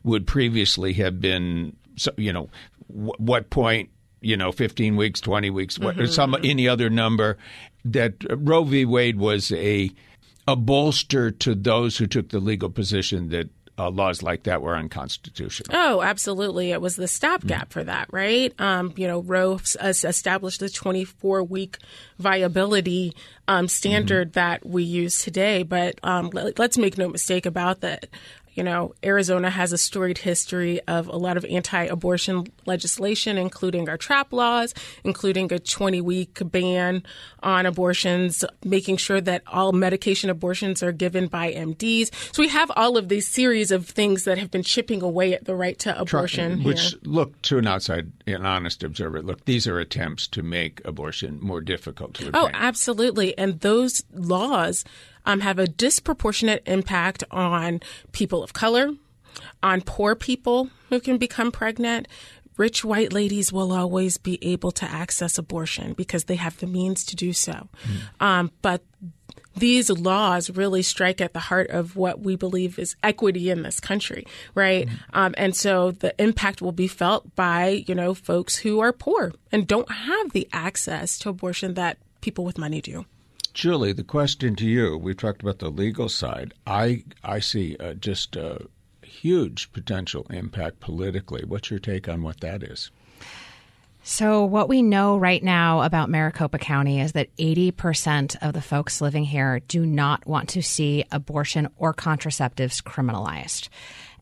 [0.03, 2.49] would previously have been, so- you know,
[2.87, 3.89] wh- what point,
[4.21, 6.11] you know, 15 weeks, 20 weeks, what, Mm-hmm.
[6.11, 7.37] some any other number.
[7.85, 8.85] That Roe v.
[8.85, 9.91] Wade was a
[10.47, 14.75] a bolster to those who took the legal position that uh, laws like that were
[14.75, 15.69] unconstitutional.
[15.77, 16.71] Oh, absolutely.
[16.71, 18.53] It was the stopgap for that, right?
[18.59, 21.77] Um, you know, Roe s- established the 24 week
[22.19, 23.13] viability
[23.47, 25.63] um, standard that we use today.
[25.63, 28.07] But um, let, let's make no mistake about that.
[28.53, 33.89] You know, Arizona has a storied history of a lot of anti abortion legislation, including
[33.89, 37.03] our trap laws, including a 20 week ban
[37.41, 42.11] on abortions, making sure that all medication abortions are given by MDs.
[42.33, 45.45] So we have all of these series of things that have been chipping away at
[45.45, 46.63] the right to abortion.
[46.63, 51.39] Which look to an outside, an honest observer, look, these are attempts to make abortion
[51.41, 52.41] more difficult to obtain.
[52.41, 52.61] Oh, obtain.
[52.61, 53.37] absolutely.
[53.37, 54.83] And those laws
[55.25, 57.81] um, have a disproportionate impact on
[58.11, 58.91] people of color,
[59.61, 62.07] on poor people who can become pregnant.
[62.55, 67.03] Rich white ladies will always be able to access abortion because they have the means
[67.05, 67.67] to do so.
[68.19, 68.83] Um, but
[69.55, 73.79] these laws really strike at the heart of what we believe is equity in this
[73.79, 74.87] country, right?
[75.13, 79.31] Um, and so the impact will be felt by, you know, folks who are poor
[79.51, 83.05] and don't have the access to abortion that people with money do.
[83.53, 86.53] Julie, the question to you: We talked about the legal side.
[86.65, 88.67] I I see uh, just a
[89.03, 91.43] huge potential impact politically.
[91.45, 92.89] What's your take on what that is?
[94.05, 98.99] So, what we know right now about Maricopa County is that 80% of the folks
[98.99, 103.69] living here do not want to see abortion or contraceptives criminalized.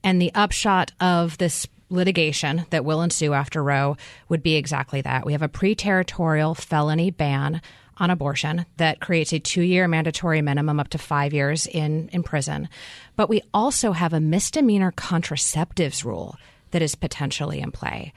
[0.03, 3.97] And the upshot of this litigation that will ensue after Roe
[4.29, 5.25] would be exactly that.
[5.25, 7.61] We have a pre territorial felony ban
[7.97, 12.23] on abortion that creates a two year mandatory minimum up to five years in, in
[12.23, 12.69] prison.
[13.15, 16.35] But we also have a misdemeanor contraceptives rule
[16.71, 18.13] that is potentially in play.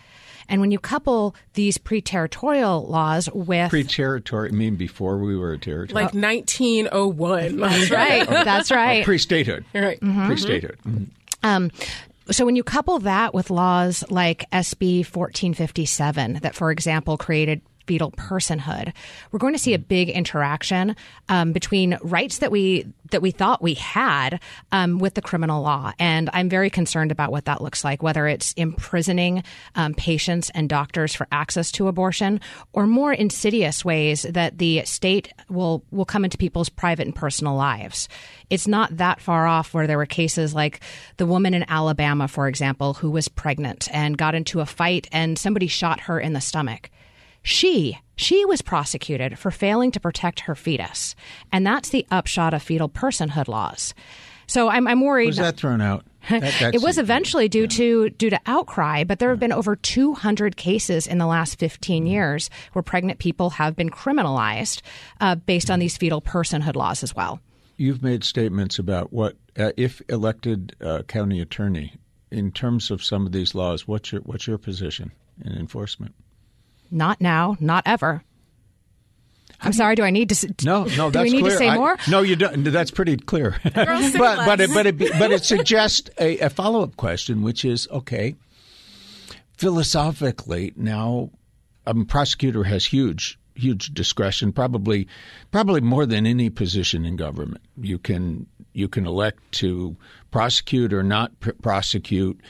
[0.49, 5.59] And when you couple these pre-territorial laws with Pre-territory, I mean before we were a
[5.59, 7.57] territory, Like 1901.
[7.61, 9.05] that's right, that's right.
[9.05, 9.99] pre-statehood, right.
[10.01, 10.79] pre-statehood.
[10.87, 11.07] Mhm.
[11.43, 11.71] Um,
[12.31, 18.11] so when you couple that with laws like SB 1457 that for example created fetal
[18.13, 18.93] personhood,
[19.31, 20.97] we're going to see a big interaction
[21.29, 24.41] um, between rights that we that we thought we had
[24.73, 28.03] um, with the criminal law, and I'm very concerned about what that looks like.
[28.03, 29.45] Whether it's imprisoning
[29.75, 32.41] um, patients and doctors for access to abortion,
[32.73, 37.55] or more insidious ways that the state will will come into people's private and personal
[37.55, 38.09] lives.
[38.51, 40.81] It's not that far off where there were cases like
[41.17, 45.39] the woman in Alabama, for example, who was pregnant and got into a fight, and
[45.39, 46.91] somebody shot her in the stomach.
[47.45, 51.15] She she was prosecuted for failing to protect her fetus,
[51.53, 53.95] and that's the upshot of fetal personhood laws.
[54.47, 55.29] So I'm, I'm worried.
[55.29, 56.05] Was that thrown out?
[56.31, 57.69] That, it was eventually due yeah.
[57.69, 62.07] to due to outcry, but there have been over 200 cases in the last 15
[62.07, 64.81] years where pregnant people have been criminalized
[65.21, 67.41] uh, based on these fetal personhood laws as well.
[67.77, 71.93] You've made statements about what uh, if elected uh, county attorney
[72.31, 73.87] in terms of some of these laws.
[73.87, 75.13] What's your what's your position
[75.45, 76.15] in enforcement?
[76.91, 78.23] Not now, not ever.
[79.61, 79.95] I'm sorry.
[79.95, 80.55] Do I need to?
[80.65, 81.11] No, no.
[81.11, 81.53] Do we need clear.
[81.53, 81.97] to say I, more?
[82.09, 82.65] No, you don't.
[82.65, 83.57] That's pretty clear.
[83.65, 87.89] but but it, but it but it suggests a, a follow up question, which is
[87.91, 88.35] okay.
[89.57, 91.31] Philosophically, now
[91.87, 95.07] a prosecutor has huge huge discretion, probably
[95.51, 97.63] probably more than any position in government.
[97.81, 99.97] You can you can elect to
[100.31, 102.41] prosecute or not pr- prosecute.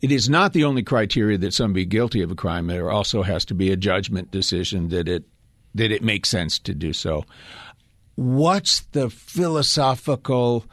[0.00, 2.66] It is not the only criteria that somebody guilty of a crime.
[2.66, 5.24] There also has to be a judgment decision that it
[5.74, 7.24] that it makes sense to do so.
[8.16, 10.66] What's the philosophical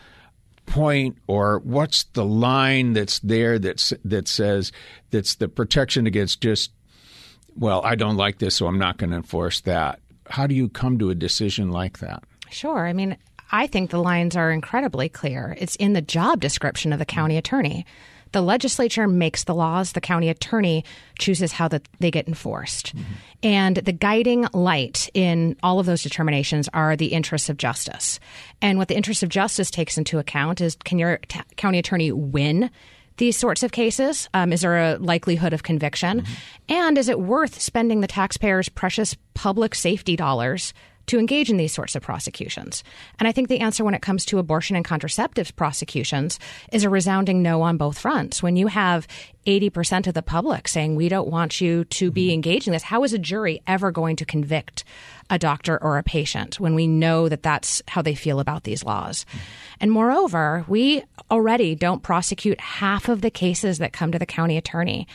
[0.65, 4.71] point or what's the line that's there that's that says
[5.11, 6.71] that's the protection against just
[7.57, 9.99] well, I don't like this, so I'm not going to enforce that.
[10.29, 12.23] How do you come to a decision like that?
[12.49, 12.87] Sure.
[12.87, 13.17] I mean,
[13.51, 15.55] I think the lines are incredibly clear.
[15.57, 17.85] It's in the job description of the county attorney.
[18.33, 20.83] The legislature makes the laws, the county attorney
[21.17, 22.95] chooses how that they get enforced.
[22.95, 23.13] Mm-hmm.
[23.43, 28.19] And the guiding light in all of those determinations are the interests of justice.
[28.61, 32.11] And what the interests of justice takes into account is can your t- county attorney
[32.11, 32.69] win
[33.17, 34.29] these sorts of cases?
[34.33, 36.21] Um, is there a likelihood of conviction?
[36.21, 36.33] Mm-hmm.
[36.69, 40.73] And is it worth spending the taxpayers' precious public safety dollars
[41.07, 42.83] to engage in these sorts of prosecutions?
[43.19, 46.39] And I think the answer when it comes to abortion and contraceptives prosecutions
[46.71, 48.43] is a resounding no on both fronts.
[48.43, 49.07] When you have
[49.45, 52.33] 80% of the public saying, we don't want you to be mm-hmm.
[52.33, 54.83] engaged in this, how is a jury ever going to convict
[55.29, 58.83] a doctor or a patient when we know that that's how they feel about these
[58.83, 59.25] laws?
[59.25, 59.37] Mm-hmm.
[59.79, 64.57] And moreover, we already don't prosecute half of the cases that come to the county
[64.57, 65.07] attorney.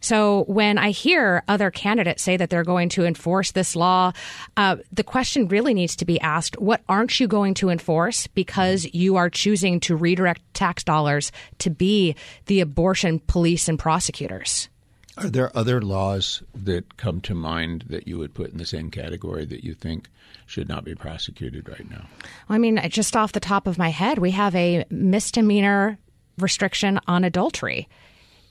[0.00, 4.12] So when I hear other candidates say that they're going to enforce this law,
[4.56, 8.86] uh, the question really needs to be asked what aren't you going to enforce because
[8.92, 14.68] you are choosing to redirect tax dollars to be the abortion police and prosecutors?
[15.16, 18.90] Are there other laws that come to mind that you would put in the same
[18.90, 20.08] category that you think
[20.46, 22.06] should not be prosecuted right now?
[22.48, 25.98] I mean, just off the top of my head, we have a misdemeanor
[26.38, 27.86] restriction on adultery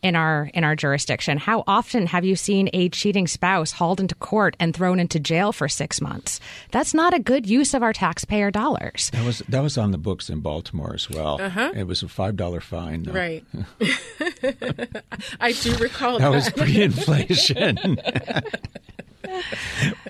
[0.02, 1.38] in our in our jurisdiction.
[1.38, 5.52] How often have you seen a cheating spouse hauled into court and thrown into jail
[5.52, 6.40] for six months?
[6.72, 9.10] That's not a good use of our taxpayer dollars.
[9.12, 11.42] That was that was on the books in Baltimore as well.
[11.42, 11.72] Uh-huh.
[11.76, 13.04] It was a five dollar fine.
[13.04, 13.14] Though.
[13.14, 13.44] Right.
[15.40, 16.30] I do recall that.
[16.30, 17.78] That was pre-inflation.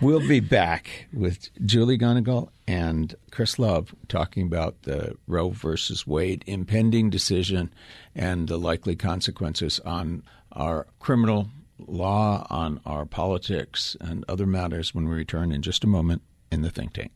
[0.01, 6.43] we'll be back with Julie Gunnigle and Chris Love talking about the Roe versus Wade
[6.47, 7.73] impending decision
[8.15, 15.07] and the likely consequences on our criminal law, on our politics, and other matters when
[15.07, 17.11] we return in just a moment in the Think Tank.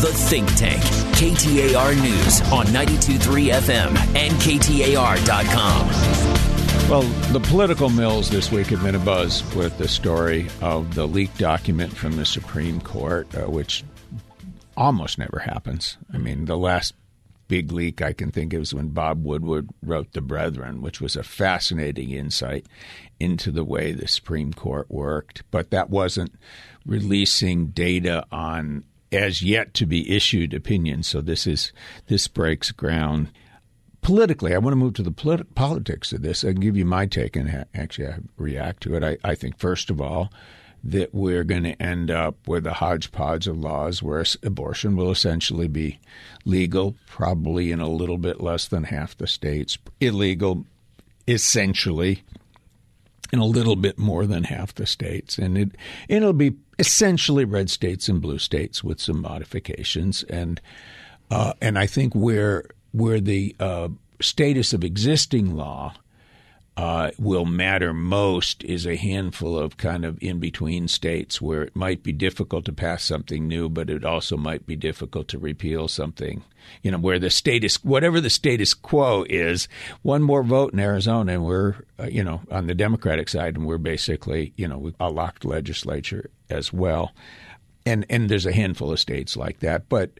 [0.00, 0.82] The Think Tank,
[1.14, 5.88] KTAR News on 92.3 FM and KTAR.com.
[6.88, 11.06] Well, the political mills this week have been a buzz with the story of the
[11.06, 13.84] leaked document from the Supreme Court, uh, which
[14.74, 15.98] almost never happens.
[16.14, 16.94] I mean, the last
[17.46, 21.14] big leak I can think of is when Bob Woodward wrote The Brethren, which was
[21.14, 22.64] a fascinating insight
[23.20, 25.42] into the way the Supreme Court worked.
[25.50, 26.32] But that wasn't
[26.86, 31.06] releasing data on as yet to be issued opinions.
[31.06, 31.70] So this is
[32.06, 33.30] this breaks ground
[34.02, 36.44] politically, I want to move to the polit- politics of this.
[36.44, 39.04] I can give you my take and ha- actually I react to it.
[39.04, 40.30] I, I think, first of all,
[40.84, 45.68] that we're going to end up with a hodgepodge of laws where abortion will essentially
[45.68, 45.98] be
[46.44, 50.64] legal, probably in a little bit less than half the states, illegal
[51.26, 52.22] essentially
[53.32, 55.36] in a little bit more than half the states.
[55.36, 55.72] And it,
[56.08, 60.22] it'll be essentially red states and blue states with some modifications.
[60.24, 60.60] And,
[61.30, 63.88] uh, and I think where where the uh,
[64.20, 65.94] status of existing law
[66.78, 71.74] uh, will matter most is a handful of kind of in between states where it
[71.74, 75.88] might be difficult to pass something new, but it also might be difficult to repeal
[75.88, 76.44] something.
[76.84, 79.66] You know, where the status, whatever the status quo is,
[80.02, 83.66] one more vote in Arizona, and we're, uh, you know, on the Democratic side, and
[83.66, 87.12] we're basically, you know, a locked legislature as well.
[87.84, 90.12] And and there's a handful of states like that, but.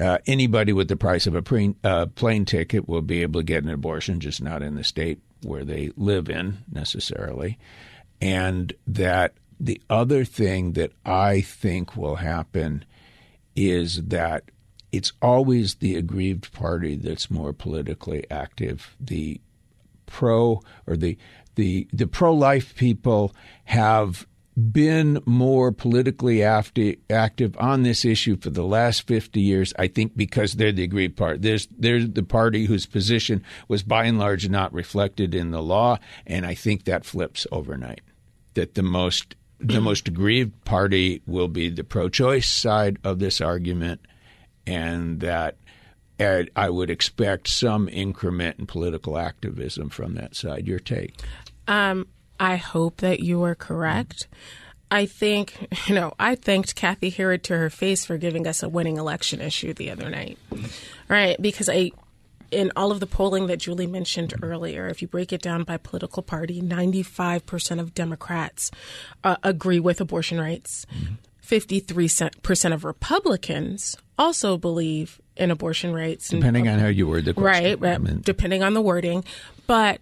[0.00, 3.44] Uh, anybody with the price of a pre- uh, plane ticket will be able to
[3.44, 7.58] get an abortion, just not in the state where they live in necessarily.
[8.20, 12.84] And that the other thing that I think will happen
[13.54, 14.44] is that
[14.92, 18.96] it's always the aggrieved party that's more politically active.
[19.00, 19.40] The
[20.06, 21.16] pro or the
[21.54, 28.64] the the pro life people have been more politically active on this issue for the
[28.64, 31.38] last 50 years, I think because they're the aggrieved party.
[31.38, 35.98] There's, they're the party whose position was by and large not reflected in the law,
[36.26, 38.02] and I think that flips overnight.
[38.54, 44.00] That the most the most aggrieved party will be the pro-choice side of this argument,
[44.66, 45.56] and that
[46.20, 50.66] I would expect some increment in political activism from that side.
[50.66, 51.14] Your take?
[51.68, 52.06] Um,
[52.42, 54.26] I hope that you are correct.
[54.90, 58.68] I think, you know, I thanked Cathi Herrod to her face for giving us a
[58.68, 60.38] winning election issue the other night.
[61.08, 61.40] Right?
[61.40, 61.92] Because I,
[62.50, 65.76] in all of the polling that Julie mentioned earlier, if you break it down by
[65.76, 68.72] political party, 95% of Democrats
[69.22, 70.84] uh, agree with abortion rights.
[71.46, 76.28] 53% of Republicans also believe in abortion rights.
[76.28, 77.80] Depending on how you word the question.
[77.80, 79.24] Right, I mean, depending on the wording.
[79.66, 80.00] But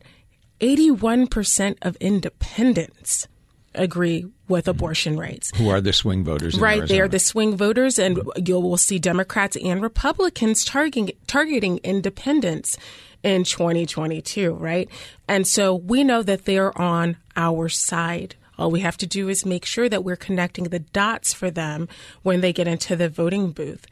[0.61, 3.27] 81% of independents
[3.75, 5.53] agree with abortion rights.
[5.57, 6.59] Who are the swing voters?
[6.59, 11.79] right, they are the swing voters, and you will see Democrats and Republicans targeting targeting
[11.79, 12.77] independents
[13.23, 14.53] in 2022.
[14.55, 14.89] Right,
[15.29, 18.35] and so we know that they are on our side.
[18.59, 21.89] All we have to do is make sure that we're connecting the dots for them
[22.23, 23.87] when they get into the voting booth.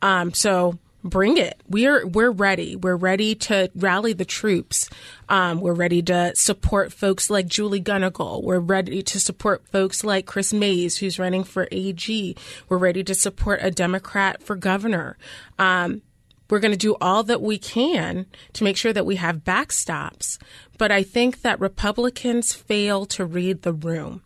[0.00, 1.60] Um, so bring it.
[1.68, 2.74] We're we're ready.
[2.74, 4.88] We're ready to rally the troops.
[5.28, 8.42] Um, we're ready to support folks like Julie Gunnigle.
[8.42, 12.36] We're ready to support folks like Kris Mayes, who's running for AG.
[12.68, 15.18] We're ready to support a Democrat for governor.
[15.58, 16.02] Um,
[16.50, 20.38] we're going to do all that we can to make sure that we have backstops.
[20.78, 24.22] But I think that Republicans fail to read the room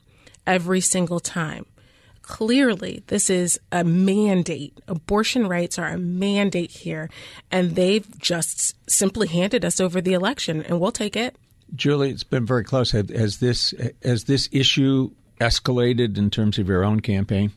[0.47, 1.67] every single time
[2.29, 4.79] clearly this is a mandate.
[4.87, 7.09] Abortion rights are a mandate here,
[7.51, 11.37] and they've just simply handed us over the election, and we'll take it.
[11.75, 12.93] Julie, it's been very close.
[12.93, 15.11] Has this has this issue
[15.41, 17.51] escalated in terms of your own campaign?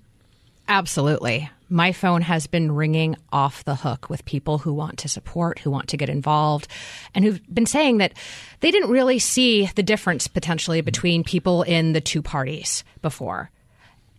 [0.68, 1.50] Absolutely.
[1.70, 5.72] My phone has been ringing off the hook with people who want to support, who
[5.72, 6.68] want to get involved,
[7.14, 8.14] and who've been saying that
[8.62, 13.52] they didn't really see the difference potentially between people in the two parties before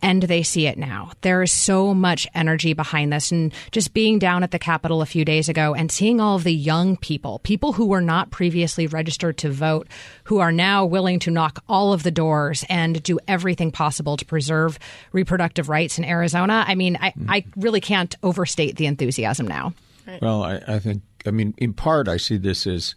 [0.03, 1.13] and they see it now.
[1.21, 3.31] There is so much energy behind this.
[3.31, 6.45] And just being down at the Capitol a few days ago and seeing all of
[6.45, 9.87] the young people, people who were not previously registered to vote,
[10.25, 14.25] who are now willing to knock all of the doors and do everything possible to
[14.25, 14.79] preserve
[15.13, 16.65] reproductive rights in Arizona.
[16.67, 19.73] I mean, I, I really can't overstate the enthusiasm now.
[20.21, 22.97] Well, I, I think, I mean, in part, I see this as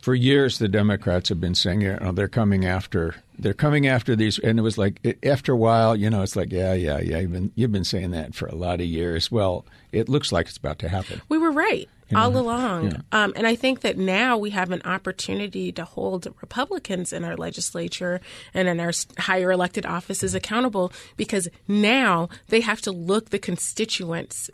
[0.00, 4.16] for years the Democrats have been saying, you know, they're coming after they're coming after
[4.16, 7.18] these, and it was like after a while, you know, it's like, yeah, yeah, yeah.
[7.18, 9.30] You've been you've been saying that for a lot of years.
[9.30, 11.22] Well, it looks like it's about to happen.
[11.28, 11.88] We were right.
[12.08, 12.22] You know?
[12.22, 12.90] all along.
[12.90, 12.98] Yeah.
[13.12, 17.36] Um, and I think that now we have an opportunity to hold Republicans in our
[17.36, 18.22] legislature
[18.54, 24.48] and in our higher elected offices accountable because now they have to look the constituents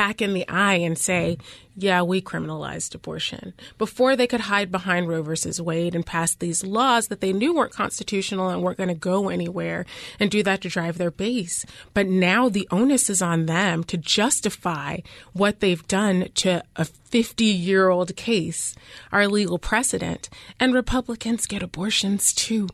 [0.00, 1.36] back in the eye and say,
[1.76, 3.52] yeah, we criminalized abortion.
[3.76, 7.54] Before they could hide behind Roe versus Wade and pass these laws that they knew
[7.54, 9.84] weren't constitutional and weren't going to go anywhere
[10.18, 11.66] and do that to drive their base.
[11.92, 15.00] But now the onus is on them to justify
[15.34, 18.74] what they've done to a 50 year old case,
[19.12, 20.30] our legal precedent.
[20.58, 22.68] And Republicans get abortions too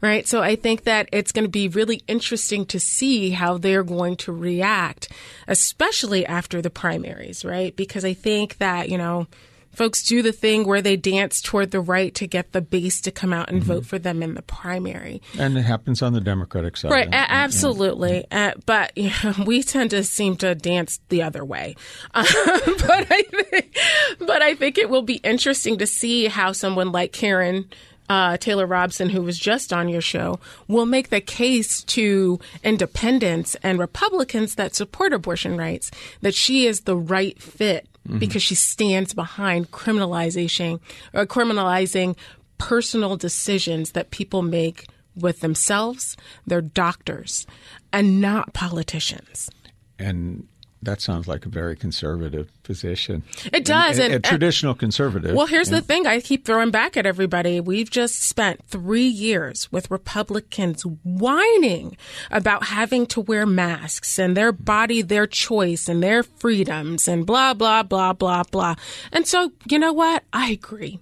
[0.00, 0.26] right?
[0.26, 4.16] So I think that it's going to be really interesting to see how they're going
[4.18, 5.10] to react,
[5.48, 7.74] especially after the primaries, right?
[7.74, 9.26] Because I think that, you know,
[9.74, 13.10] folks do the thing where they dance toward the right to get the base to
[13.10, 13.72] come out and mm-hmm.
[13.72, 15.20] vote for them in the primary.
[15.38, 16.90] And it happens on the Democratic side.
[16.90, 18.24] Right, absolutely.
[18.30, 18.52] Yeah.
[18.56, 21.76] Uh, but you know, we tend to seem to dance the other way.
[22.14, 23.76] Um, but, I think,
[24.20, 27.66] but I think it will be interesting to see how someone like Karrin
[28.08, 30.38] uh, Taylor Robson, who was just on your show,
[30.68, 35.90] will make the case to independents and Republicans that support abortion rights
[36.20, 38.18] that she is the right fit mm-hmm.
[38.18, 40.80] because she stands behind criminalization
[41.12, 42.16] or criminalizing
[42.58, 44.86] personal decisions that people make
[45.16, 47.46] with themselves, their doctors,
[47.92, 49.50] and not politicians.
[49.98, 50.48] And
[50.84, 53.22] that sounds like a very conservative position.
[53.52, 53.98] It does.
[53.98, 55.34] And, and, a traditional conservative.
[55.34, 55.80] Well, here's yeah.
[55.80, 57.60] the thing I keep throwing back at everybody.
[57.60, 61.96] We've just spent three years with Republicans whining
[62.30, 67.54] about having to wear masks and their body, their choice, and their freedoms, and blah,
[67.54, 68.74] blah, blah, blah, blah.
[69.12, 70.24] And so, you know what?
[70.32, 71.00] I agree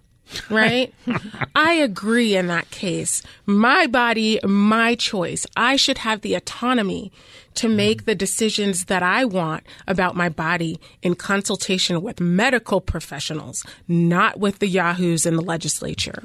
[0.50, 0.92] right?
[1.54, 3.22] I agree in that case.
[3.46, 5.46] My body, my choice.
[5.56, 7.12] I should have the autonomy
[7.54, 7.76] to mm-hmm.
[7.76, 14.38] make the decisions that I want about my body in consultation with medical professionals, not
[14.38, 16.24] with the yahoos in the legislature.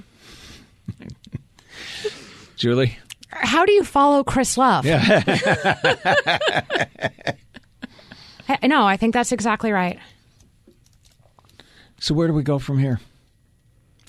[2.55, 2.97] Julie?
[3.30, 4.86] How do you follow Chris Love?
[4.86, 5.22] Yeah.
[8.64, 9.99] no, I think that's exactly right.
[11.99, 12.99] So where do we go from here?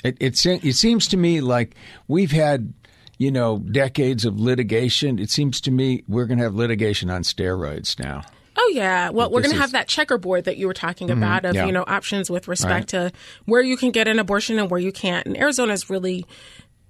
[0.05, 1.75] It, it, it seems to me like
[2.07, 2.73] we've had,
[3.19, 5.19] you know, decades of litigation.
[5.19, 8.23] It seems to me we're going to have litigation on steroids now.
[8.61, 9.11] Oh yeah.
[9.11, 11.19] Well, we're going to have that checkerboard that you were talking mm-hmm.
[11.19, 11.67] about of yeah.
[11.67, 13.11] you know options with respect right.
[13.11, 13.13] to
[13.45, 15.27] where you can get an abortion and where you can't.
[15.27, 16.27] And Arizona is really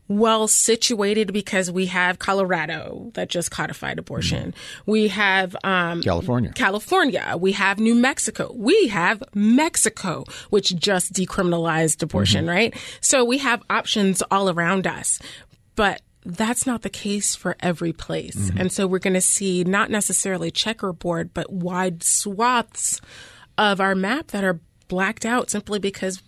[0.08, 4.52] well situated because we have Colorado that just codified abortion.
[4.52, 4.90] Mm-hmm.
[4.90, 6.52] We have um, California.
[6.54, 7.36] California.
[7.38, 8.52] We have New Mexico.
[8.54, 12.54] We have Mexico, which just decriminalized abortion, mm-hmm.
[12.54, 12.76] right?
[13.00, 15.18] So we have options all around us.
[15.76, 18.36] But that's not the case for every place.
[18.36, 18.58] Mm-hmm.
[18.58, 23.00] And so we're going to see not necessarily checkerboard, but wide swaths
[23.56, 26.22] of our map that are blacked out simply because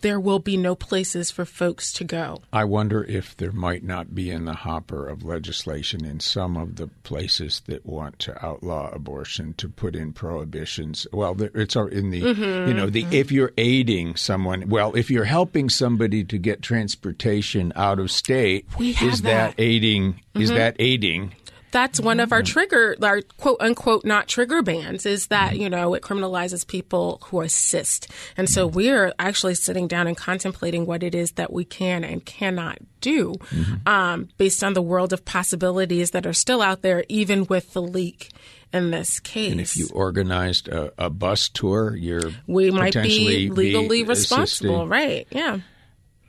[0.00, 2.42] there will be no places for folks to go.
[2.52, 6.76] I wonder if there might not be in the hopper of legislation in some of
[6.76, 11.06] the places that want to outlaw abortion to put in prohibitions.
[11.12, 12.68] Well, it's in the mm-hmm.
[12.68, 17.72] you know the if you're aiding someone, well, if you're helping somebody to get transportation
[17.76, 20.14] out of state, is that, that aiding?
[20.14, 20.40] Mm-hmm.
[20.40, 21.32] Is that aiding?
[21.70, 25.94] That's one of our trigger, our quote unquote not trigger bans is that, you know,
[25.94, 28.08] it criminalizes people who assist.
[28.36, 32.24] And so we're actually sitting down and contemplating what it is that we can and
[32.24, 33.88] cannot do mm-hmm.
[33.88, 37.82] um, based on the world of possibilities that are still out there, even with the
[37.82, 38.30] leak
[38.72, 39.52] in this case.
[39.52, 44.82] And if you organized a, a bus tour, you're we might be legally be responsible,
[44.82, 44.88] assisting.
[44.88, 45.26] right?
[45.30, 45.58] Yeah.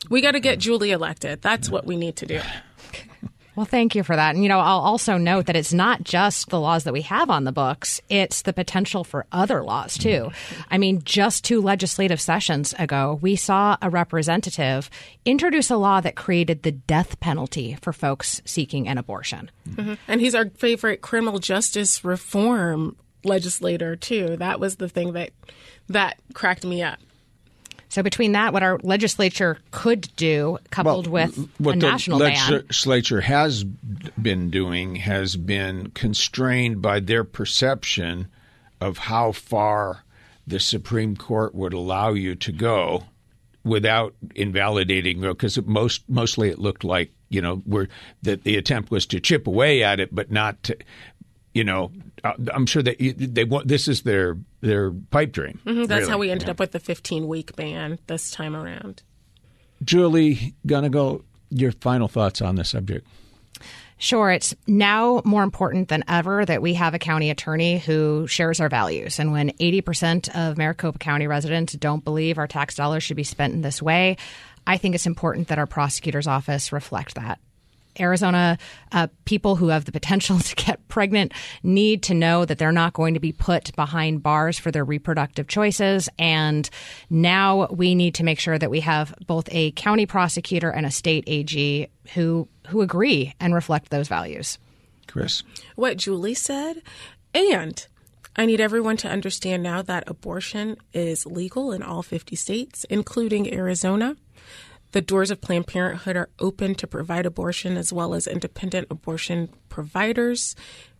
[0.09, 1.41] We got to get Julie elected.
[1.41, 2.41] That's what we need to do.
[3.55, 4.33] Well, thank you for that.
[4.33, 7.29] And, you know, I'll also note that it's not just the laws that we have
[7.29, 10.31] on the books, it's the potential for other laws, too.
[10.69, 14.89] I mean, just two legislative sessions ago, we saw a representative
[15.25, 19.51] introduce a law that created the death penalty for folks seeking an abortion.
[19.69, 19.95] Mm-hmm.
[20.07, 24.37] And he's our favorite criminal justice reform legislator, too.
[24.37, 25.31] That was the thing that
[25.89, 26.99] that cracked me up.
[27.91, 32.29] So between that, what our legislature could do, coupled well, with what a national the
[32.29, 38.27] ban, legislature has been doing has been constrained by their perception
[38.79, 40.05] of how far
[40.47, 43.03] the Supreme Court would allow you to go
[43.65, 47.89] without invalidating because most mostly it looked like you know where
[48.21, 50.77] that the attempt was to chip away at it, but not to,
[51.53, 51.91] you know,
[52.23, 55.59] uh, I'm sure that they want this is their their pipe dream.
[55.65, 56.11] Mm-hmm, that's really.
[56.11, 56.51] how we ended yeah.
[56.51, 59.03] up with the 15 week ban this time around.
[59.83, 63.07] Julie Gunnigle your final thoughts on the subject.
[63.97, 64.31] Sure.
[64.31, 68.69] It's now more important than ever that we have a county attorney who shares our
[68.69, 69.19] values.
[69.19, 73.53] And when 80% of Maricopa County residents don't believe our tax dollars should be spent
[73.53, 74.17] in this way,
[74.65, 77.39] I think it's important that our prosecutor's office reflect that.
[77.99, 78.57] Arizona
[78.91, 81.33] uh, people who have the potential to get pregnant
[81.63, 85.47] need to know that they're not going to be put behind bars for their reproductive
[85.47, 86.09] choices.
[86.19, 86.69] And
[87.09, 90.91] now we need to make sure that we have both a county prosecutor and a
[90.91, 94.57] state AG who who agree and reflect those values.
[95.07, 95.43] Chris,
[95.75, 96.81] what Julie said,
[97.33, 97.85] and
[98.35, 103.53] I need everyone to understand now that abortion is legal in all 50 states, including
[103.53, 104.15] Arizona.
[104.91, 109.49] The doors of Planned Parenthood are open to provide abortion as well as independent abortion
[109.69, 110.55] providers.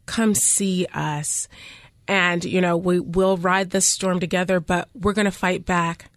[0.05, 1.47] Come see us.
[2.07, 6.09] And, you know, we will ride this storm together, but we're going to fight back.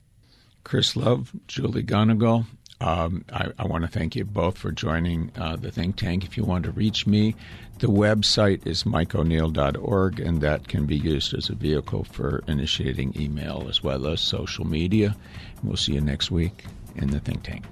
[0.63, 2.47] Chris Love, Julie Gunnigle,
[2.81, 6.25] um, I, I, want to thank you both for joining uh, the think tank.
[6.25, 7.35] If you want to reach me,
[7.79, 13.67] the website is mikeoneal.org, and that can be used as a vehicle for initiating email
[13.69, 15.17] as well as social media.
[15.61, 16.65] And we'll see you next week
[16.97, 17.65] in the think tank.